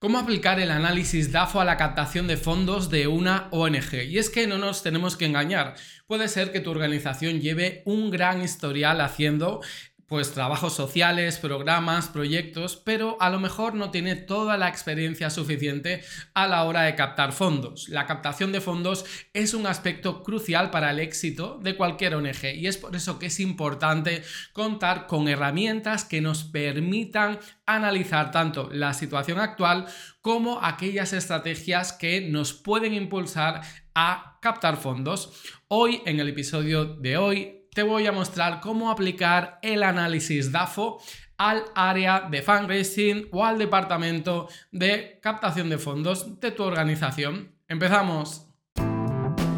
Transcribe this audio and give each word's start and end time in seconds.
¿Cómo 0.00 0.18
aplicar 0.18 0.60
el 0.60 0.70
análisis 0.70 1.32
DAFO 1.32 1.60
a 1.60 1.64
la 1.64 1.76
captación 1.76 2.28
de 2.28 2.36
fondos 2.36 2.88
de 2.88 3.08
una 3.08 3.48
ONG? 3.50 4.04
Y 4.06 4.18
es 4.18 4.30
que 4.30 4.46
no 4.46 4.56
nos 4.56 4.84
tenemos 4.84 5.16
que 5.16 5.24
engañar. 5.24 5.74
Puede 6.06 6.28
ser 6.28 6.52
que 6.52 6.60
tu 6.60 6.70
organización 6.70 7.40
lleve 7.40 7.82
un 7.84 8.12
gran 8.12 8.40
historial 8.40 9.00
haciendo 9.00 9.60
pues 10.08 10.32
trabajos 10.32 10.72
sociales, 10.72 11.36
programas, 11.36 12.08
proyectos, 12.08 12.76
pero 12.76 13.18
a 13.20 13.28
lo 13.28 13.38
mejor 13.38 13.74
no 13.74 13.90
tiene 13.90 14.16
toda 14.16 14.56
la 14.56 14.68
experiencia 14.68 15.28
suficiente 15.28 16.02
a 16.32 16.48
la 16.48 16.64
hora 16.64 16.82
de 16.82 16.94
captar 16.94 17.32
fondos. 17.32 17.90
La 17.90 18.06
captación 18.06 18.50
de 18.50 18.62
fondos 18.62 19.04
es 19.34 19.52
un 19.52 19.66
aspecto 19.66 20.22
crucial 20.22 20.70
para 20.70 20.90
el 20.90 20.98
éxito 20.98 21.60
de 21.62 21.76
cualquier 21.76 22.14
ONG 22.14 22.54
y 22.54 22.66
es 22.66 22.78
por 22.78 22.96
eso 22.96 23.18
que 23.18 23.26
es 23.26 23.38
importante 23.38 24.22
contar 24.54 25.06
con 25.06 25.28
herramientas 25.28 26.04
que 26.04 26.22
nos 26.22 26.42
permitan 26.42 27.38
analizar 27.66 28.30
tanto 28.30 28.70
la 28.72 28.94
situación 28.94 29.38
actual 29.38 29.86
como 30.22 30.64
aquellas 30.64 31.12
estrategias 31.12 31.92
que 31.92 32.22
nos 32.22 32.54
pueden 32.54 32.94
impulsar 32.94 33.60
a 33.94 34.38
captar 34.40 34.78
fondos. 34.78 35.32
Hoy, 35.68 36.00
en 36.06 36.18
el 36.18 36.30
episodio 36.30 36.86
de 36.86 37.18
hoy, 37.18 37.57
te 37.78 37.84
voy 37.84 38.08
a 38.08 38.10
mostrar 38.10 38.58
cómo 38.58 38.90
aplicar 38.90 39.60
el 39.62 39.84
análisis 39.84 40.50
DAFO 40.50 41.00
al 41.36 41.62
área 41.76 42.22
de 42.22 42.42
fundraising 42.42 43.28
o 43.30 43.44
al 43.44 43.56
departamento 43.56 44.48
de 44.72 45.20
captación 45.22 45.68
de 45.68 45.78
fondos 45.78 46.40
de 46.40 46.50
tu 46.50 46.64
organización. 46.64 47.52
Empezamos. 47.68 48.48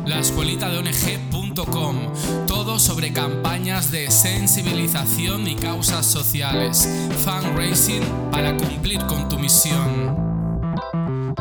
La 0.04 0.18
escuelita 0.18 0.68
de 0.68 0.80
ONG.com, 0.80 2.12
todo 2.46 2.78
sobre 2.78 3.10
campañas 3.10 3.90
de 3.90 4.10
sensibilización 4.10 5.48
y 5.48 5.56
causas 5.56 6.04
sociales, 6.04 6.86
fundraising 7.24 8.02
para 8.30 8.54
cumplir 8.54 9.00
con 9.06 9.30
tu 9.30 9.38
misión. 9.38 10.29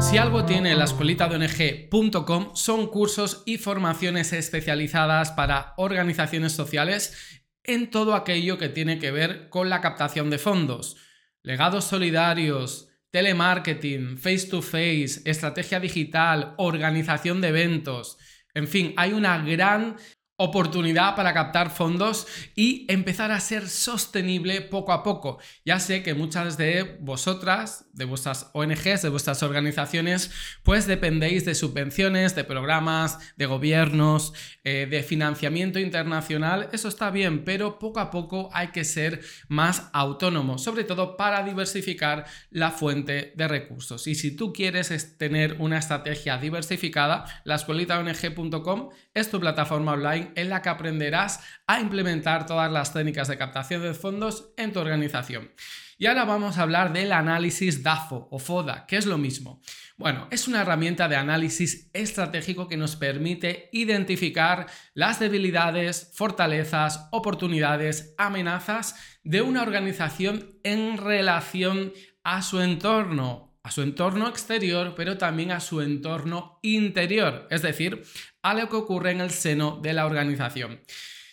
Si 0.02 0.18
algo 0.18 0.46
tiene 0.46 0.76
la 0.76 0.86
escuelita 0.86 1.28
de 1.28 1.36
ONG.com 1.36 2.56
son 2.56 2.88
cursos 2.88 3.44
y 3.46 3.58
formaciones 3.58 4.34
especializadas 4.34 5.32
para 5.32 5.74
organizaciones 5.78 6.54
sociales 6.54 7.42
en 7.64 7.92
todo 7.92 8.16
aquello 8.16 8.58
que 8.58 8.70
tiene 8.70 8.98
que 8.98 9.12
ver 9.12 9.50
con 9.50 9.70
la 9.70 9.82
captación 9.82 10.30
de 10.30 10.40
fondos, 10.40 10.96
legados 11.44 11.84
solidarios, 11.84 12.90
telemarketing, 13.12 14.18
face 14.18 14.48
to 14.48 14.62
face, 14.62 15.22
estrategia 15.26 15.80
digital, 15.80 16.56
organización 16.58 17.42
de 17.42 17.50
eventos. 17.50 18.18
En 18.54 18.68
fin, 18.68 18.94
hay 18.98 19.14
una 19.14 19.38
gran 19.44 19.98
oportunidad 20.40 21.18
para 21.18 21.34
captar 21.34 21.70
fondos 21.70 22.26
y 22.56 22.86
empezar 22.88 23.32
a 23.32 23.42
ser 23.42 23.68
sostenible 23.68 24.62
poco 24.62 24.94
a 24.94 25.04
poco. 25.04 25.40
Ya 25.66 25.82
sé 25.82 26.02
que 26.02 26.14
muchas 26.14 26.58
de 26.58 26.98
vosotras, 27.02 27.86
de 27.92 28.06
vuestras 28.06 28.50
ONGs, 28.54 29.02
de 29.02 29.10
vuestras 29.10 29.44
organizaciones, 29.44 30.32
pues 30.64 30.88
dependéis 30.88 31.44
de 31.44 31.56
subvenciones, 31.56 32.36
de 32.36 32.46
programas, 32.46 33.20
de 33.36 33.48
gobiernos, 33.48 34.34
eh, 34.64 34.88
de 34.90 35.04
financiamiento 35.04 35.78
internacional. 35.78 36.70
Eso 36.72 36.88
está 36.88 37.12
bien, 37.12 37.44
pero 37.44 37.78
poco 37.78 38.00
a 38.00 38.10
poco 38.10 38.50
hay 38.54 38.70
que 38.70 38.86
ser 38.86 39.20
más 39.50 39.90
autónomo, 39.92 40.58
sobre 40.58 40.86
todo 40.86 41.18
para 41.18 41.44
diversificar 41.44 42.26
la 42.50 42.72
fuente 42.72 43.34
de 43.36 43.48
recursos. 43.50 44.08
Y 44.08 44.16
si 44.16 44.38
tú 44.38 44.54
quieres 44.54 45.18
tener 45.18 45.58
una 45.60 45.80
estrategia 45.80 46.38
diversificada, 46.38 47.26
la 47.44 47.56
escuelitaong.com 47.56 48.90
es 49.14 49.30
tu 49.30 49.40
plataforma 49.42 49.92
online 49.92 50.29
en 50.36 50.50
la 50.50 50.62
que 50.62 50.70
aprenderás 50.70 51.42
a 51.68 51.80
implementar 51.80 52.46
todas 52.46 52.72
las 52.72 52.94
técnicas 52.94 53.28
de 53.28 53.38
captación 53.38 53.82
de 53.82 53.94
fondos 53.94 54.52
en 54.58 54.74
tu 54.74 54.80
organización. 54.80 55.52
Y 55.98 56.06
ahora 56.06 56.24
vamos 56.24 56.58
a 56.58 56.62
hablar 56.62 56.94
del 56.94 57.12
análisis 57.12 57.84
DAFO 57.84 58.30
o 58.32 58.40
FODA, 58.40 58.86
que 58.86 58.96
es 58.96 59.06
lo 59.06 59.18
mismo. 59.18 59.62
Bueno, 59.98 60.30
es 60.32 60.48
una 60.48 60.62
herramienta 60.62 61.10
de 61.10 61.18
análisis 61.18 61.90
estratégico 61.92 62.70
que 62.70 62.78
nos 62.78 62.96
permite 62.96 63.68
identificar 63.74 64.68
las 64.94 65.20
debilidades, 65.20 66.12
fortalezas, 66.16 67.10
oportunidades, 67.12 68.16
amenazas 68.18 68.96
de 69.26 69.42
una 69.42 69.62
organización 69.62 70.58
en 70.64 70.98
relación 70.98 71.92
a 72.24 72.44
su 72.44 72.62
entorno, 72.62 73.49
a 73.70 73.72
su 73.72 73.84
entorno 73.84 74.28
exterior, 74.28 74.96
pero 74.98 75.20
también 75.20 75.52
a 75.52 75.60
su 75.60 75.82
entorno 75.82 76.58
interior, 76.64 77.48
es 77.52 77.62
decir, 77.62 78.02
a 78.42 78.56
lo 78.56 78.68
que 78.68 78.78
ocurre 78.78 79.12
en 79.12 79.22
el 79.22 79.30
seno 79.30 79.80
de 79.80 79.94
la 79.94 80.08
organización. 80.08 80.82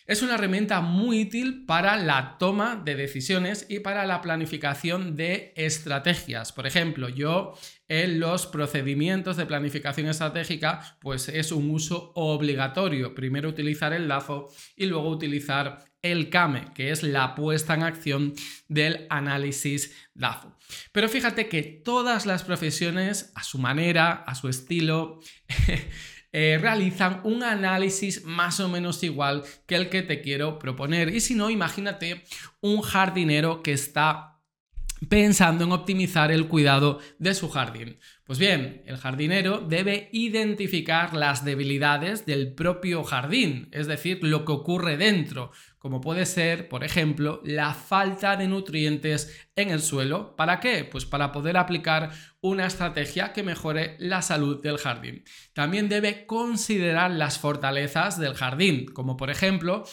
Es 0.06 0.20
una 0.20 0.34
herramienta 0.34 0.82
muy 0.82 1.22
útil 1.22 1.64
para 1.64 1.97
la 1.97 2.36
toma 2.38 2.76
de 2.76 2.94
decisiones 2.94 3.64
y 3.70 3.78
para 3.78 4.04
la 4.04 4.20
planificación 4.20 5.16
de 5.16 5.54
estrategias. 5.56 6.52
Por 6.52 6.66
ejemplo, 6.66 7.08
yo 7.08 7.54
en 7.88 8.20
los 8.20 8.47
procedimientos 8.47 9.38
de 9.38 9.47
planificación 9.47 10.06
estratégica, 10.08 10.98
pues 11.00 11.30
es 11.30 11.53
un 11.53 11.70
uso 11.70 12.12
obligatorio. 12.16 13.14
Primero 13.14 13.48
utilizar 13.48 13.94
el 13.94 14.08
lazo 14.08 14.50
y 14.76 14.84
luego 14.84 15.08
utilizar 15.08 15.86
el 16.12 16.31
CAME, 16.31 16.72
que 16.75 16.91
es 16.91 17.03
la 17.03 17.34
puesta 17.34 17.75
en 17.75 17.83
acción 17.83 18.34
del 18.69 19.06
análisis 19.11 19.94
DAFO. 20.15 20.56
Pero 20.93 21.09
fíjate 21.09 21.49
que 21.49 21.62
todas 21.62 22.27
las 22.27 22.43
profesiones, 22.43 23.33
a 23.34 23.43
su 23.43 23.59
manera, 23.59 24.12
a 24.12 24.34
su 24.34 24.49
estilo, 24.49 25.21
eh, 26.33 26.59
realizan 26.61 27.21
un 27.25 27.43
análisis 27.43 28.25
más 28.25 28.61
o 28.61 28.69
menos 28.69 29.03
igual 29.03 29.45
que 29.66 29.77
el 29.77 29.89
que 29.89 30.03
te 30.03 30.21
quiero 30.21 30.59
proponer. 30.59 31.15
Y 31.15 31.21
si 31.21 31.34
no, 31.34 31.50
imagínate 31.50 32.25
un 32.61 32.83
jardinero 32.83 33.62
que 33.62 33.72
está 33.72 34.37
pensando 35.09 35.65
en 35.65 35.72
optimizar 35.72 36.31
el 36.33 36.49
cuidado 36.49 37.00
de 37.19 37.34
su 37.34 37.50
jardín. 37.50 37.99
Pues 38.25 38.39
bien, 38.39 38.83
el 38.87 38.97
jardinero 38.97 39.61
debe 39.61 40.09
identificar 40.12 41.15
las 41.15 41.45
debilidades 41.45 42.27
del 42.27 42.55
propio 42.55 43.05
jardín, 43.05 43.69
es 43.72 43.87
decir, 43.87 44.19
lo 44.22 44.45
que 44.45 44.53
ocurre 44.53 44.97
dentro, 44.97 45.53
como 45.86 46.00
puede 46.00 46.26
ser, 46.26 46.69
por 46.69 46.82
ejemplo, 46.82 47.41
la 47.44 47.72
falta 47.72 48.36
de 48.36 48.48
nutrientes 48.48 49.47
en 49.54 49.70
el 49.70 49.80
suelo. 49.80 50.34
¿Para 50.34 50.58
qué? 50.58 50.82
Pues 50.84 51.06
para 51.06 51.30
poder 51.30 51.56
aplicar 51.56 52.10
una 52.41 52.66
estrategia 52.66 53.32
que 53.32 53.44
mejore 53.44 53.94
la 54.00 54.20
salud 54.20 54.60
del 54.60 54.78
jardín. 54.78 55.22
También 55.52 55.88
debe 55.88 56.26
considerar 56.26 57.12
las 57.12 57.38
fortalezas 57.38 58.19
del 58.19 58.34
jardín, 58.34 58.86
como 58.86 59.16
por 59.16 59.30
ejemplo, 59.30 59.84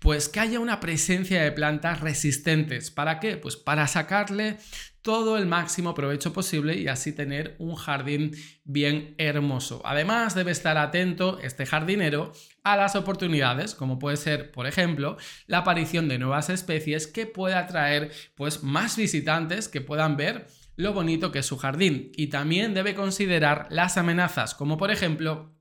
pues 0.00 0.30
que 0.30 0.40
haya 0.40 0.58
una 0.58 0.80
presencia 0.80 1.42
de 1.42 1.52
plantas 1.52 2.00
resistentes. 2.00 2.90
¿Para 2.90 3.20
qué? 3.20 3.36
Pues 3.36 3.56
para 3.56 3.86
sacarle 3.88 4.56
todo 5.02 5.36
el 5.36 5.44
máximo 5.44 5.92
provecho 5.92 6.32
posible 6.32 6.78
y 6.78 6.88
así 6.88 7.12
tener 7.12 7.56
un 7.58 7.74
jardín 7.74 8.32
bien 8.64 9.14
hermoso. 9.18 9.82
Además, 9.84 10.34
debe 10.34 10.52
estar 10.52 10.78
atento 10.78 11.40
este 11.40 11.66
jardinero 11.66 12.32
a 12.64 12.76
las 12.76 12.94
oportunidades, 12.96 13.74
como 13.74 13.98
puede 13.98 14.16
ser, 14.16 14.52
por 14.52 14.66
ejemplo, 14.66 15.16
la 15.46 15.58
aparición 15.58 16.08
de 16.08 16.18
nuevas 16.18 16.48
especies 16.48 17.06
que 17.06 17.26
pueda 17.26 17.58
atraer 17.58 18.12
pues 18.34 18.62
más 18.62 18.96
visitantes 18.96 19.68
que 19.68 19.80
puedan 19.80 20.16
ver 20.16 20.46
lo 20.76 20.92
bonito 20.92 21.32
que 21.32 21.40
es 21.40 21.46
su 21.46 21.58
jardín 21.58 22.12
y 22.16 22.28
también 22.28 22.74
debe 22.74 22.94
considerar 22.94 23.66
las 23.70 23.98
amenazas, 23.98 24.54
como 24.54 24.78
por 24.78 24.90
ejemplo 24.90 25.54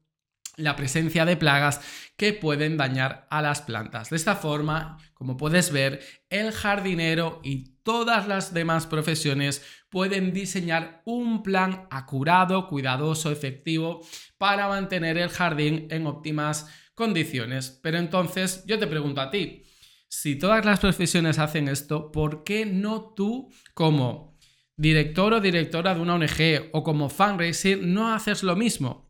la 0.57 0.75
presencia 0.75 1.25
de 1.25 1.37
plagas 1.37 1.81
que 2.17 2.33
pueden 2.33 2.77
dañar 2.77 3.27
a 3.29 3.41
las 3.41 3.61
plantas. 3.61 4.09
De 4.09 4.15
esta 4.15 4.35
forma, 4.35 4.97
como 5.13 5.37
puedes 5.37 5.71
ver, 5.71 6.01
el 6.29 6.51
jardinero 6.51 7.39
y 7.43 7.77
todas 7.83 8.27
las 8.27 8.53
demás 8.53 8.85
profesiones 8.85 9.63
pueden 9.89 10.33
diseñar 10.33 11.01
un 11.05 11.41
plan 11.41 11.87
acurado, 11.89 12.67
cuidadoso, 12.67 13.31
efectivo 13.31 14.05
para 14.37 14.67
mantener 14.67 15.17
el 15.17 15.29
jardín 15.29 15.87
en 15.89 16.05
óptimas 16.05 16.67
condiciones. 16.95 17.79
Pero 17.81 17.97
entonces 17.97 18.63
yo 18.65 18.79
te 18.79 18.87
pregunto 18.87 19.21
a 19.21 19.31
ti, 19.31 19.63
si 20.07 20.35
todas 20.35 20.65
las 20.65 20.79
profesiones 20.79 21.39
hacen 21.39 21.67
esto, 21.67 22.11
¿por 22.11 22.43
qué 22.43 22.65
no 22.65 23.13
tú 23.15 23.49
como 23.73 24.37
director 24.75 25.33
o 25.33 25.39
directora 25.39 25.95
de 25.95 26.01
una 26.01 26.15
ONG 26.15 26.69
o 26.73 26.83
como 26.83 27.09
fundraiser 27.09 27.81
no 27.81 28.13
haces 28.13 28.43
lo 28.43 28.55
mismo? 28.55 29.09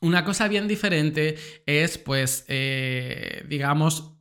Una 0.00 0.24
cosa 0.24 0.48
bien 0.48 0.66
diferente 0.66 1.36
es, 1.66 1.98
pues, 1.98 2.44
eh, 2.48 3.44
digamos, 3.48 4.11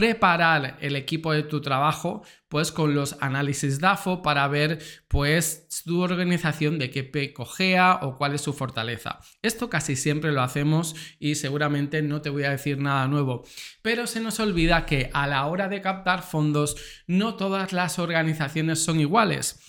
preparar 0.00 0.78
el 0.80 0.96
equipo 0.96 1.30
de 1.30 1.42
tu 1.42 1.60
trabajo 1.60 2.22
pues 2.48 2.72
con 2.72 2.94
los 2.94 3.18
análisis 3.20 3.80
DAFO 3.80 4.22
para 4.22 4.48
ver 4.48 4.78
pues 5.08 5.68
tu 5.84 6.00
organización 6.00 6.78
de 6.78 6.90
qué 6.90 7.34
cojea 7.34 7.98
o 8.00 8.16
cuál 8.16 8.34
es 8.34 8.40
su 8.40 8.54
fortaleza. 8.54 9.20
Esto 9.42 9.68
casi 9.68 9.96
siempre 9.96 10.32
lo 10.32 10.40
hacemos 10.40 10.96
y 11.18 11.34
seguramente 11.34 12.00
no 12.00 12.22
te 12.22 12.30
voy 12.30 12.44
a 12.44 12.50
decir 12.50 12.78
nada 12.78 13.08
nuevo, 13.08 13.44
pero 13.82 14.06
se 14.06 14.20
nos 14.20 14.40
olvida 14.40 14.86
que 14.86 15.10
a 15.12 15.26
la 15.26 15.44
hora 15.44 15.68
de 15.68 15.82
captar 15.82 16.22
fondos 16.22 16.76
no 17.06 17.34
todas 17.34 17.74
las 17.74 17.98
organizaciones 17.98 18.82
son 18.82 19.00
iguales. 19.00 19.60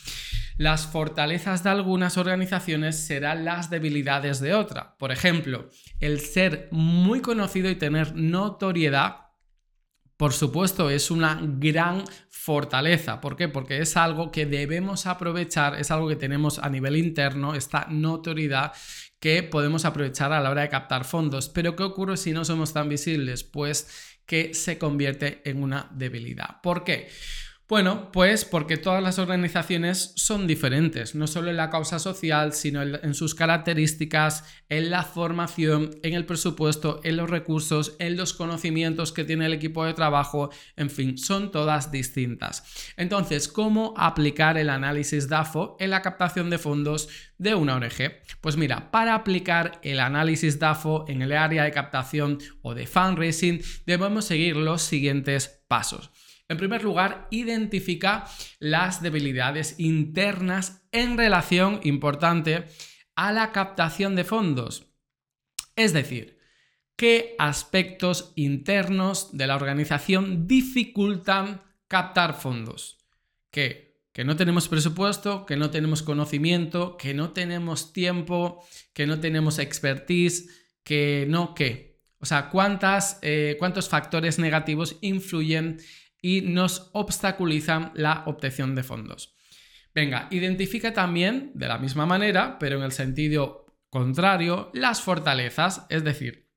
Las 0.58 0.88
fortalezas 0.88 1.64
de 1.64 1.72
algunas 1.72 2.18
organizaciones 2.18 3.06
serán 3.06 3.44
las 3.44 3.70
debilidades 3.70 4.40
de 4.40 4.54
otra. 4.54 4.96
Por 4.98 5.12
ejemplo, 5.12 5.70
el 6.00 6.22
ser 6.22 6.70
muy 6.72 7.20
conocido 7.20 7.70
y 7.70 7.76
tener 7.76 8.16
notoriedad 8.16 9.21
por 10.22 10.34
supuesto, 10.34 10.92
es 10.92 11.10
una 11.10 11.40
gran 11.42 12.04
fortaleza. 12.30 13.20
¿Por 13.20 13.36
qué? 13.36 13.48
Porque 13.48 13.80
es 13.80 13.98
algo 13.98 14.32
que 14.32 14.46
debemos 14.46 15.08
aprovechar, 15.08 15.80
es 15.80 15.90
algo 15.90 16.08
que 16.08 16.16
tenemos 16.16 16.60
a 16.60 16.70
nivel 16.70 16.96
interno, 16.96 17.56
esta 17.56 17.88
notoriedad 17.90 18.72
que 19.20 19.42
podemos 19.42 19.84
aprovechar 19.84 20.32
a 20.32 20.40
la 20.40 20.52
hora 20.52 20.62
de 20.62 20.70
captar 20.70 21.06
fondos. 21.06 21.50
Pero 21.50 21.76
¿qué 21.76 21.82
ocurre 21.82 22.18
si 22.18 22.34
no 22.34 22.46
somos 22.46 22.72
tan 22.72 22.88
visibles? 22.88 23.44
Pues 23.44 24.20
que 24.28 24.54
se 24.54 24.78
convierte 24.78 25.42
en 25.44 25.64
una 25.64 25.90
debilidad. 25.90 26.62
¿Por 26.62 26.84
qué? 26.84 27.10
Bueno, 27.72 28.12
pues 28.12 28.44
porque 28.44 28.76
todas 28.76 29.02
las 29.02 29.18
organizaciones 29.18 30.12
son 30.18 30.46
diferentes, 30.46 31.16
no 31.16 31.26
solo 31.26 31.52
en 31.52 31.56
la 31.56 31.70
causa 31.70 32.00
social, 32.00 32.52
sino 32.52 32.82
en 32.82 33.14
sus 33.14 33.34
características, 33.34 34.44
en 34.68 34.90
la 34.90 35.04
formación, 35.04 35.92
en 36.04 36.14
el 36.14 36.26
presupuesto, 36.26 37.00
en 37.06 37.16
los 37.16 37.30
recursos, 37.30 37.96
en 38.00 38.18
los 38.18 38.34
conocimientos 38.34 39.14
que 39.14 39.24
tiene 39.24 39.46
el 39.46 39.54
equipo 39.54 39.86
de 39.86 39.94
trabajo, 39.94 40.50
en 40.76 40.90
fin, 40.90 41.18
son 41.18 41.50
todas 41.50 41.94
distintas. 41.94 42.94
Entonces, 42.98 43.48
¿cómo 43.48 43.94
aplicar 43.96 44.58
el 44.58 44.70
análisis 44.70 45.30
DAFO 45.30 45.78
en 45.80 45.92
la 45.92 46.02
captación 46.02 46.50
de 46.50 46.58
fondos 46.58 47.08
de 47.38 47.56
una 47.56 47.76
ONG? 47.76 48.18
Pues 48.42 48.58
mira, 48.58 48.92
para 48.92 49.16
aplicar 49.16 49.80
el 49.82 50.02
análisis 50.02 50.60
DAFO 50.60 51.06
en 51.08 51.22
el 51.22 51.32
área 51.32 51.64
de 51.64 51.72
captación 51.72 52.40
o 52.64 52.74
de 52.74 52.86
fundraising, 52.86 53.62
debemos 53.86 54.26
seguir 54.26 54.58
los 54.58 54.82
siguientes 54.82 55.64
pasos. 55.70 56.12
En 56.52 56.58
primer 56.58 56.84
lugar, 56.84 57.30
identifica 57.32 58.26
las 58.60 59.02
debilidades 59.02 59.76
internas 59.78 60.82
en 60.92 61.18
relación, 61.18 61.80
importante, 61.84 62.66
a 63.16 63.32
la 63.32 63.54
captación 63.54 64.18
de 64.18 64.26
fondos. 64.26 64.92
Es 65.78 65.94
decir, 65.94 66.40
qué 66.98 67.36
aspectos 67.40 68.34
internos 68.36 69.30
de 69.32 69.48
la 69.48 69.56
organización 69.56 70.46
dificultan 70.46 71.62
captar 71.88 72.34
fondos. 72.34 72.98
Que, 73.50 74.02
que 74.12 74.26
no 74.26 74.36
tenemos 74.36 74.68
presupuesto, 74.68 75.46
que 75.46 75.56
no 75.56 75.70
tenemos 75.70 76.04
conocimiento, 76.04 76.98
que 76.98 77.14
no 77.14 77.32
tenemos 77.32 77.94
tiempo, 77.94 78.62
que 78.92 79.08
no 79.08 79.22
tenemos 79.22 79.58
expertise, 79.58 80.50
que 80.84 81.26
no, 81.30 81.56
qué. 81.56 81.92
O 82.20 82.26
sea, 82.26 82.50
¿cuántas, 82.50 83.20
eh, 83.22 83.56
¿cuántos 83.58 83.88
factores 83.88 84.38
negativos 84.38 84.98
influyen 85.00 85.80
y 86.22 86.42
nos 86.42 86.90
obstaculizan 86.94 87.92
la 87.96 88.24
obtención 88.28 88.76
de 88.76 88.84
fondos. 88.84 89.36
Venga, 89.94 90.28
identifica 90.32 90.94
también, 90.94 91.52
de 91.54 91.68
la 91.68 91.78
misma 91.78 92.06
manera, 92.06 92.58
pero 92.60 92.78
en 92.78 92.84
el 92.84 92.92
sentido 92.92 93.66
contrario, 93.90 94.72
las 94.74 95.02
fortalezas, 95.02 95.86
es 95.90 96.04
decir, 96.04 96.50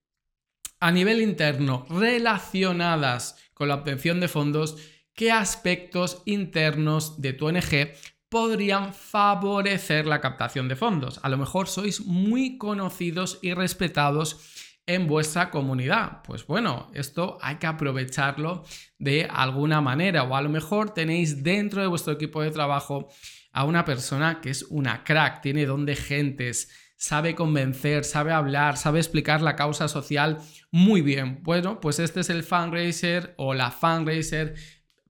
a 0.79 0.93
nivel 0.93 1.21
interno 1.21 1.87
relacionadas 1.89 3.37
con 3.55 3.69
la 3.69 3.75
obtención 3.75 4.21
de 4.21 4.29
fondos, 4.29 4.77
qué 5.15 5.33
aspectos 5.33 6.23
internos 6.27 7.21
de 7.21 7.33
tu 7.33 7.47
ONG 7.47 7.93
podrían 8.29 8.93
favorecer 8.93 10.07
la 10.07 10.21
captación 10.21 10.69
de 10.69 10.77
fondos. 10.77 11.21
A 11.23 11.29
lo 11.29 11.39
mejor 11.39 11.69
sois 11.69 12.05
muy 12.05 12.59
conocidos 12.59 13.39
y 13.43 13.55
respetados 13.55 14.54
en 14.87 15.07
vuestra 15.07 15.51
comunidad. 15.51 16.23
Pues 16.23 16.47
bueno, 16.47 16.91
esto 16.95 17.39
hay 17.41 17.57
que 17.57 17.67
aprovecharlo 17.67 18.65
de 18.99 19.29
alguna 19.31 19.81
manera 19.81 20.25
o 20.25 20.37
a 20.37 20.43
lo 20.43 20.49
mejor 20.49 20.93
tenéis 20.93 21.43
dentro 21.43 21.81
de 21.81 21.87
vuestro 21.87 22.13
equipo 22.13 22.43
de 22.43 22.51
trabajo 22.51 23.09
a 23.53 23.65
una 23.65 23.85
persona 23.85 24.41
que 24.41 24.51
es 24.51 24.65
una 24.65 25.05
crack, 25.05 25.41
tiene 25.41 25.65
don 25.65 25.87
de 25.87 25.97
gentes, 25.97 26.69
sabe 26.97 27.35
convencer, 27.35 28.05
sabe 28.05 28.33
hablar, 28.33 28.77
sabe 28.77 28.99
explicar 28.99 29.43
la 29.43 29.57
causa 29.57 29.89
social 29.89 30.39
muy 30.71 31.03
bien. 31.03 31.43
Bueno, 31.43 31.81
pues 31.81 31.99
este 31.99 32.21
es 32.21 32.31
el 32.31 32.43
fundraiser 32.43 33.35
o 33.37 33.55
la 33.55 33.71
fundraiser 33.71 34.55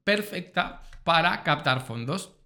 perfecta 0.05 0.83
para 1.05 1.43
captar 1.43 1.81
fondos. 1.81 2.37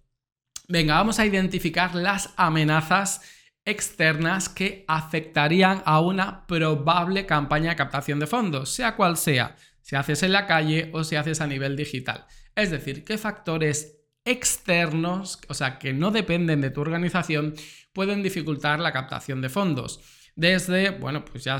Venga, 0.67 0.95
vamos 0.95 1.19
a 1.19 1.25
identificar 1.25 1.95
las 1.95 2.33
amenazas 2.37 3.21
externas 3.69 4.49
que 4.49 4.85
afectarían 4.87 5.81
a 5.85 5.99
una 6.01 6.45
probable 6.47 7.25
campaña 7.25 7.71
de 7.71 7.75
captación 7.75 8.19
de 8.19 8.27
fondos, 8.27 8.69
sea 8.69 8.95
cual 8.95 9.17
sea, 9.17 9.55
si 9.81 9.95
haces 9.95 10.23
en 10.23 10.33
la 10.33 10.47
calle 10.47 10.89
o 10.93 11.03
si 11.03 11.15
haces 11.15 11.41
a 11.41 11.47
nivel 11.47 11.75
digital. 11.75 12.25
Es 12.55 12.71
decir, 12.71 13.03
qué 13.03 13.17
factores 13.17 13.99
externos, 14.25 15.39
o 15.47 15.53
sea, 15.53 15.79
que 15.79 15.93
no 15.93 16.11
dependen 16.11 16.61
de 16.61 16.71
tu 16.71 16.81
organización, 16.81 17.55
pueden 17.93 18.21
dificultar 18.21 18.79
la 18.79 18.91
captación 18.91 19.41
de 19.41 19.49
fondos. 19.49 20.01
Desde, 20.35 20.91
bueno, 20.91 21.25
pues 21.25 21.43
ya 21.43 21.57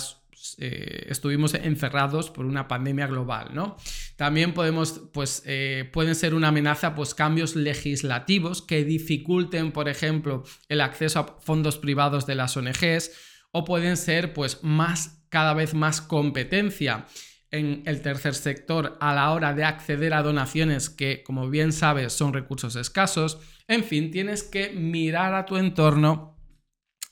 eh, 0.57 1.06
estuvimos 1.09 1.53
encerrados 1.53 2.30
por 2.30 2.45
una 2.45 2.68
pandemia 2.68 3.07
global, 3.07 3.50
¿no? 3.53 3.77
También 4.15 4.53
podemos, 4.53 5.01
pues, 5.13 5.44
eh, 5.45 5.89
pueden 5.91 6.15
ser 6.15 6.33
una 6.33 6.50
amenaza, 6.50 6.95
pues, 6.95 7.13
cambios 7.13 7.56
legislativos 7.56 8.62
que 8.62 8.83
dificulten, 8.83 9.71
por 9.71 9.89
ejemplo, 9.89 10.44
el 10.68 10.81
acceso 10.81 11.19
a 11.19 11.39
fondos 11.41 11.77
privados 11.77 12.25
de 12.25 12.36
las 12.36 12.56
ONGs, 12.57 13.12
o 13.51 13.65
pueden 13.65 13.97
ser, 13.97 14.33
pues, 14.33 14.63
más, 14.63 15.24
cada 15.30 15.53
vez 15.53 15.74
más 15.74 16.01
competencia 16.01 17.06
en 17.51 17.81
el 17.86 18.01
tercer 18.01 18.36
sector 18.36 18.97
a 19.01 19.13
la 19.13 19.31
hora 19.31 19.53
de 19.53 19.63
acceder 19.63 20.13
a 20.13 20.21
donaciones 20.21 20.89
que, 20.89 21.24
como 21.24 21.50
bien 21.50 21.74
sabes, 21.74 22.13
son 22.13 22.33
recursos 22.33 22.75
escasos. 22.75 23.39
En 23.68 23.83
fin, 23.83 24.12
tienes 24.12 24.44
que 24.44 24.69
mirar 24.71 25.33
a 25.33 25.45
tu 25.45 25.57
entorno 25.57 26.39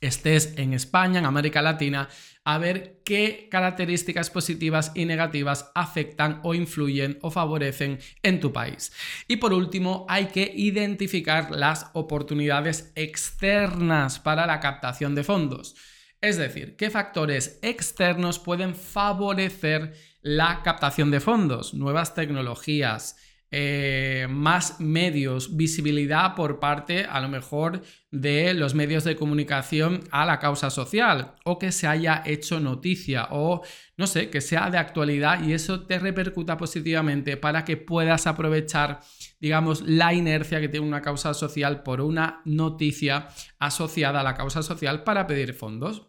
estés 0.01 0.53
en 0.57 0.73
España, 0.73 1.19
en 1.19 1.25
América 1.25 1.61
Latina, 1.61 2.07
a 2.47 2.59
ver 2.59 3.01
qué 3.03 3.49
características 3.51 4.29
positivas 4.29 4.93
y 4.95 5.03
negativas 5.03 5.69
afectan 5.75 6.39
o 6.43 6.53
influyen 6.53 7.19
o 7.21 7.29
favorecen 7.29 7.99
en 8.23 8.39
tu 8.39 8.53
país. 8.53 8.93
Y 9.27 9.35
por 9.35 9.51
último, 9.51 10.05
hay 10.07 10.27
que 10.27 10.53
identificar 10.55 11.51
las 11.51 11.87
oportunidades 11.91 12.93
externas 12.95 14.19
para 14.19 14.47
la 14.47 14.61
captación 14.61 15.13
de 15.13 15.25
fondos. 15.25 15.75
Es 16.21 16.37
decir, 16.37 16.77
qué 16.77 16.89
factores 16.89 17.59
externos 17.63 18.39
pueden 18.39 18.75
favorecer 18.75 19.93
la 20.21 20.61
captación 20.63 21.11
de 21.11 21.19
fondos, 21.19 21.73
nuevas 21.73 22.15
tecnologías, 22.15 23.17
eh, 23.49 24.27
más 24.29 24.81
medios, 24.81 25.55
visibilidad 25.55 26.35
por 26.35 26.59
parte 26.59 27.05
a 27.05 27.21
lo 27.21 27.29
mejor 27.29 27.81
de 28.11 28.53
los 28.53 28.75
medios 28.75 29.05
de 29.05 29.15
comunicación 29.15 30.01
a 30.11 30.25
la 30.25 30.39
causa 30.39 30.69
social 30.69 31.35
o 31.45 31.57
que 31.57 31.71
se 31.71 31.87
haya 31.87 32.23
hecho 32.25 32.59
noticia 32.59 33.29
o 33.31 33.61
no 33.95 34.05
sé, 34.05 34.29
que 34.29 34.41
sea 34.41 34.69
de 34.69 34.77
actualidad 34.77 35.43
y 35.43 35.53
eso 35.53 35.85
te 35.85 35.97
repercuta 35.97 36.57
positivamente 36.57 37.37
para 37.37 37.63
que 37.63 37.77
puedas 37.77 38.27
aprovechar 38.27 38.99
digamos 39.39 39.81
la 39.81 40.13
inercia 40.13 40.59
que 40.59 40.67
tiene 40.67 40.85
una 40.85 41.01
causa 41.01 41.33
social 41.33 41.83
por 41.83 42.01
una 42.01 42.41
noticia 42.43 43.29
asociada 43.59 44.19
a 44.19 44.23
la 44.23 44.35
causa 44.35 44.61
social 44.61 45.03
para 45.03 45.25
pedir 45.25 45.53
fondos. 45.53 46.07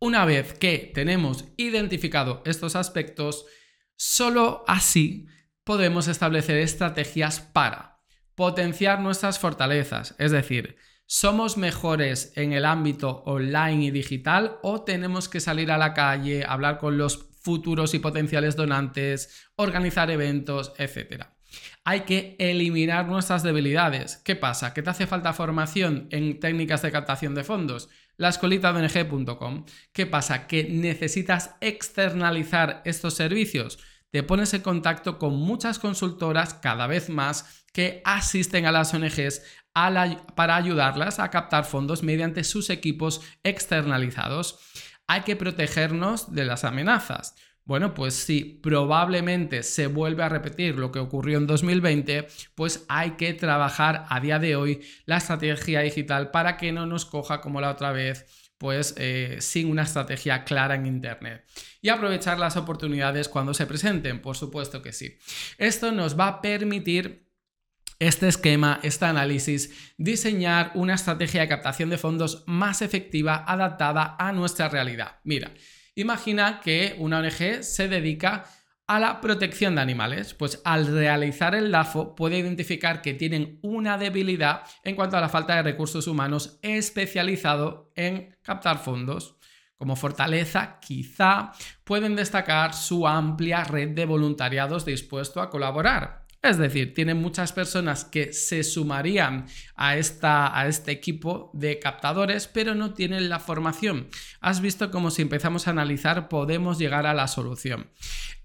Una 0.00 0.24
vez 0.24 0.54
que 0.54 0.90
tenemos 0.94 1.44
identificado 1.56 2.42
estos 2.44 2.76
aspectos, 2.76 3.46
solo 3.96 4.64
así 4.66 5.26
podemos 5.68 6.08
establecer 6.08 6.56
estrategias 6.56 7.40
para 7.40 8.00
potenciar 8.34 9.00
nuestras 9.00 9.38
fortalezas, 9.38 10.14
es 10.18 10.30
decir, 10.30 10.78
¿Somos 11.04 11.58
mejores 11.58 12.32
en 12.36 12.54
el 12.54 12.64
ámbito 12.66 13.22
online 13.24 13.86
y 13.86 13.90
digital 13.90 14.58
o 14.62 14.82
tenemos 14.82 15.28
que 15.28 15.40
salir 15.40 15.70
a 15.70 15.78
la 15.78 15.92
calle, 15.92 16.44
hablar 16.46 16.78
con 16.78 16.96
los 16.96 17.30
futuros 17.40 17.92
y 17.92 17.98
potenciales 17.98 18.56
donantes, 18.56 19.46
organizar 19.56 20.10
eventos, 20.10 20.72
etcétera? 20.78 21.36
Hay 21.84 22.00
que 22.00 22.36
eliminar 22.38 23.06
nuestras 23.06 23.42
debilidades. 23.42 24.16
¿Qué 24.18 24.36
pasa? 24.36 24.74
¿Que 24.74 24.82
te 24.82 24.90
hace 24.90 25.06
falta 25.06 25.32
formación 25.32 26.08
en 26.10 26.40
técnicas 26.40 26.80
de 26.82 26.92
captación 26.92 27.34
de 27.34 27.44
fondos? 27.44 27.88
La 28.18 28.28
escolitadng.com. 28.28 29.64
¿Qué 29.92 30.06
pasa? 30.06 30.46
¿Que 30.46 30.64
necesitas 30.64 31.56
externalizar 31.60 32.82
estos 32.84 33.14
servicios? 33.14 33.78
Te 34.10 34.22
pones 34.22 34.54
en 34.54 34.62
contacto 34.62 35.18
con 35.18 35.36
muchas 35.36 35.78
consultoras 35.78 36.54
cada 36.54 36.86
vez 36.86 37.08
más 37.10 37.64
que 37.72 38.00
asisten 38.04 38.66
a 38.66 38.72
las 38.72 38.94
ONGs 38.94 39.42
para 40.34 40.56
ayudarlas 40.56 41.20
a 41.20 41.30
captar 41.30 41.64
fondos 41.64 42.02
mediante 42.02 42.42
sus 42.44 42.70
equipos 42.70 43.20
externalizados. 43.42 44.58
Hay 45.06 45.22
que 45.22 45.36
protegernos 45.36 46.34
de 46.34 46.44
las 46.44 46.64
amenazas. 46.64 47.36
Bueno, 47.64 47.92
pues 47.92 48.14
si 48.14 48.44
probablemente 48.44 49.62
se 49.62 49.88
vuelve 49.88 50.22
a 50.22 50.30
repetir 50.30 50.76
lo 50.76 50.90
que 50.90 51.00
ocurrió 51.00 51.36
en 51.36 51.46
2020, 51.46 52.26
pues 52.54 52.86
hay 52.88 53.12
que 53.12 53.34
trabajar 53.34 54.06
a 54.08 54.20
día 54.20 54.38
de 54.38 54.56
hoy 54.56 54.80
la 55.04 55.18
estrategia 55.18 55.80
digital 55.80 56.30
para 56.30 56.56
que 56.56 56.72
no 56.72 56.86
nos 56.86 57.04
coja 57.04 57.42
como 57.42 57.60
la 57.60 57.70
otra 57.70 57.92
vez 57.92 58.47
pues 58.58 58.94
eh, 58.98 59.38
sin 59.40 59.70
una 59.70 59.82
estrategia 59.82 60.44
clara 60.44 60.74
en 60.74 60.86
Internet. 60.86 61.44
Y 61.80 61.88
aprovechar 61.88 62.38
las 62.38 62.56
oportunidades 62.56 63.28
cuando 63.28 63.54
se 63.54 63.66
presenten, 63.66 64.20
por 64.20 64.36
supuesto 64.36 64.82
que 64.82 64.92
sí. 64.92 65.16
Esto 65.56 65.92
nos 65.92 66.18
va 66.18 66.26
a 66.26 66.42
permitir 66.42 67.28
este 68.00 68.28
esquema, 68.28 68.80
este 68.82 69.06
análisis, 69.06 69.92
diseñar 69.96 70.72
una 70.74 70.94
estrategia 70.94 71.40
de 71.40 71.48
captación 71.48 71.90
de 71.90 71.98
fondos 71.98 72.44
más 72.46 72.82
efectiva 72.82 73.44
adaptada 73.46 74.16
a 74.18 74.32
nuestra 74.32 74.68
realidad. 74.68 75.18
Mira, 75.24 75.52
imagina 75.94 76.60
que 76.62 76.94
una 76.98 77.18
ONG 77.18 77.62
se 77.62 77.88
dedica 77.88 78.44
a 78.88 78.98
la 78.98 79.20
protección 79.20 79.74
de 79.74 79.82
animales, 79.82 80.32
pues 80.32 80.62
al 80.64 80.86
realizar 80.86 81.54
el 81.54 81.70
DAFO 81.70 82.14
puede 82.14 82.38
identificar 82.38 83.02
que 83.02 83.12
tienen 83.12 83.58
una 83.62 83.98
debilidad 83.98 84.62
en 84.82 84.96
cuanto 84.96 85.18
a 85.18 85.20
la 85.20 85.28
falta 85.28 85.54
de 85.54 85.62
recursos 85.62 86.06
humanos 86.06 86.58
especializado 86.62 87.92
en 87.94 88.34
captar 88.42 88.78
fondos. 88.78 89.36
Como 89.76 89.94
fortaleza, 89.94 90.78
quizá 90.80 91.52
pueden 91.84 92.16
destacar 92.16 92.72
su 92.72 93.06
amplia 93.06 93.62
red 93.62 93.90
de 93.90 94.06
voluntariados 94.06 94.86
dispuestos 94.86 95.42
a 95.42 95.50
colaborar. 95.50 96.24
Es 96.40 96.56
decir, 96.56 96.94
tienen 96.94 97.20
muchas 97.20 97.52
personas 97.52 98.04
que 98.04 98.32
se 98.32 98.62
sumarían 98.62 99.46
a, 99.74 99.96
esta, 99.96 100.56
a 100.56 100.68
este 100.68 100.92
equipo 100.92 101.50
de 101.52 101.80
captadores, 101.80 102.46
pero 102.46 102.76
no 102.76 102.94
tienen 102.94 103.28
la 103.28 103.40
formación. 103.40 104.06
Has 104.40 104.60
visto 104.60 104.92
cómo 104.92 105.10
si 105.10 105.22
empezamos 105.22 105.66
a 105.66 105.72
analizar 105.72 106.28
podemos 106.28 106.78
llegar 106.78 107.06
a 107.06 107.14
la 107.14 107.26
solución. 107.26 107.90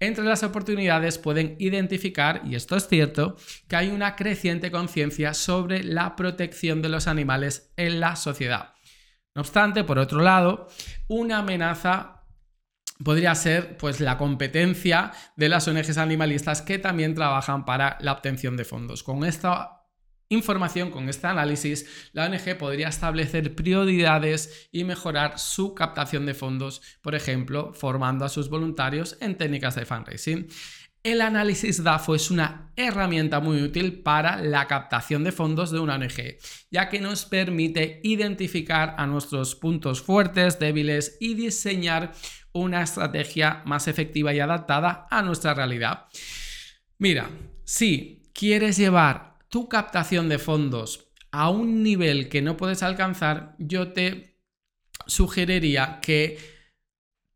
Entre 0.00 0.24
las 0.24 0.42
oportunidades 0.42 1.18
pueden 1.18 1.54
identificar, 1.60 2.42
y 2.44 2.56
esto 2.56 2.76
es 2.76 2.88
cierto, 2.88 3.36
que 3.68 3.76
hay 3.76 3.90
una 3.90 4.16
creciente 4.16 4.72
conciencia 4.72 5.32
sobre 5.32 5.84
la 5.84 6.16
protección 6.16 6.82
de 6.82 6.88
los 6.88 7.06
animales 7.06 7.72
en 7.76 8.00
la 8.00 8.16
sociedad. 8.16 8.74
No 9.36 9.42
obstante, 9.42 9.84
por 9.84 9.98
otro 9.98 10.20
lado, 10.20 10.68
una 11.08 11.38
amenaza 11.38 12.13
podría 13.04 13.34
ser 13.34 13.76
pues 13.76 14.00
la 14.00 14.16
competencia 14.16 15.12
de 15.36 15.48
las 15.48 15.68
ONGs 15.68 15.98
animalistas 15.98 16.62
que 16.62 16.78
también 16.78 17.14
trabajan 17.14 17.64
para 17.64 17.98
la 18.00 18.12
obtención 18.12 18.56
de 18.56 18.64
fondos. 18.64 19.02
Con 19.02 19.24
esta 19.24 19.82
información, 20.28 20.90
con 20.90 21.08
este 21.08 21.26
análisis, 21.26 22.10
la 22.12 22.26
ONG 22.26 22.56
podría 22.58 22.88
establecer 22.88 23.54
prioridades 23.54 24.68
y 24.72 24.84
mejorar 24.84 25.38
su 25.38 25.74
captación 25.74 26.26
de 26.26 26.34
fondos, 26.34 26.82
por 27.02 27.14
ejemplo, 27.14 27.72
formando 27.74 28.24
a 28.24 28.28
sus 28.28 28.48
voluntarios 28.48 29.16
en 29.20 29.36
técnicas 29.36 29.74
de 29.74 29.86
fundraising. 29.86 30.48
El 31.02 31.20
análisis 31.20 31.84
DAFO 31.84 32.14
es 32.14 32.30
una 32.30 32.72
herramienta 32.76 33.38
muy 33.38 33.60
útil 33.60 34.00
para 34.00 34.40
la 34.40 34.66
captación 34.66 35.22
de 35.22 35.32
fondos 35.32 35.70
de 35.70 35.78
una 35.78 35.96
ONG, 35.96 36.38
ya 36.70 36.88
que 36.88 36.98
nos 36.98 37.26
permite 37.26 38.00
identificar 38.02 38.94
a 38.96 39.06
nuestros 39.06 39.54
puntos 39.54 40.00
fuertes, 40.00 40.58
débiles 40.58 41.18
y 41.20 41.34
diseñar 41.34 42.14
una 42.54 42.82
estrategia 42.82 43.62
más 43.66 43.86
efectiva 43.88 44.32
y 44.32 44.40
adaptada 44.40 45.06
a 45.10 45.20
nuestra 45.22 45.52
realidad. 45.52 46.06
Mira, 46.98 47.28
si 47.64 48.30
quieres 48.32 48.76
llevar 48.78 49.38
tu 49.48 49.68
captación 49.68 50.28
de 50.28 50.38
fondos 50.38 51.10
a 51.30 51.50
un 51.50 51.82
nivel 51.82 52.28
que 52.28 52.42
no 52.42 52.56
puedes 52.56 52.82
alcanzar, 52.82 53.54
yo 53.58 53.92
te 53.92 54.38
sugeriría 55.06 55.98
que 56.00 56.38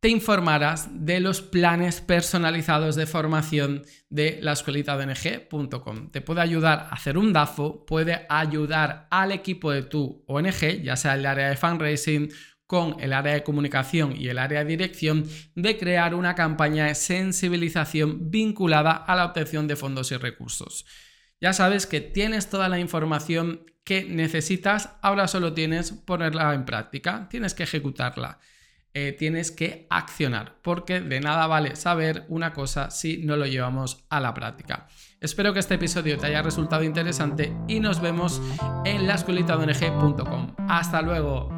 te 0.00 0.08
informarás 0.08 0.88
de 1.04 1.18
los 1.18 1.42
planes 1.42 2.00
personalizados 2.00 2.94
de 2.94 3.06
formación 3.06 3.82
de 4.08 4.38
la 4.40 4.52
escuelita 4.52 4.96
ONG.com. 4.96 6.10
Te 6.12 6.20
puede 6.20 6.40
ayudar 6.40 6.86
a 6.90 6.94
hacer 6.94 7.18
un 7.18 7.32
DAFO, 7.32 7.84
puede 7.84 8.24
ayudar 8.28 9.08
al 9.10 9.32
equipo 9.32 9.72
de 9.72 9.82
tu 9.82 10.22
ONG, 10.28 10.82
ya 10.82 10.94
sea 10.94 11.14
el 11.14 11.26
área 11.26 11.48
de 11.48 11.56
fundraising, 11.56 12.30
con 12.68 13.00
el 13.00 13.14
área 13.14 13.32
de 13.32 13.42
comunicación 13.42 14.14
y 14.14 14.28
el 14.28 14.38
área 14.38 14.60
de 14.60 14.66
dirección, 14.66 15.24
de 15.54 15.78
crear 15.78 16.14
una 16.14 16.34
campaña 16.34 16.84
de 16.84 16.94
sensibilización 16.94 18.30
vinculada 18.30 18.92
a 18.92 19.16
la 19.16 19.24
obtención 19.24 19.66
de 19.66 19.74
fondos 19.74 20.12
y 20.12 20.18
recursos. 20.18 20.84
Ya 21.40 21.54
sabes 21.54 21.86
que 21.86 22.02
tienes 22.02 22.50
toda 22.50 22.68
la 22.68 22.78
información 22.78 23.64
que 23.84 24.04
necesitas, 24.04 24.90
ahora 25.00 25.28
solo 25.28 25.54
tienes 25.54 25.92
ponerla 25.92 26.52
en 26.52 26.66
práctica, 26.66 27.26
tienes 27.30 27.54
que 27.54 27.62
ejecutarla. 27.62 28.38
Eh, 28.94 29.12
tienes 29.12 29.50
que 29.50 29.86
accionar, 29.90 30.56
porque 30.62 31.00
de 31.00 31.20
nada 31.20 31.46
vale 31.46 31.76
saber 31.76 32.24
una 32.28 32.52
cosa 32.52 32.90
si 32.90 33.18
no 33.18 33.36
lo 33.36 33.46
llevamos 33.46 34.04
a 34.08 34.18
la 34.18 34.34
práctica. 34.34 34.88
Espero 35.20 35.52
que 35.52 35.60
este 35.60 35.74
episodio 35.74 36.18
te 36.18 36.26
haya 36.26 36.42
resultado 36.42 36.82
interesante 36.82 37.54
y 37.68 37.80
nos 37.80 38.00
vemos 38.00 38.42
en 38.84 39.06
la 39.06 39.14
Hasta 40.68 41.02
luego. 41.02 41.57